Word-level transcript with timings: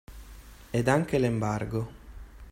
Ed 0.71 0.87
anche 0.87 1.19
l’embargo. 1.19 1.91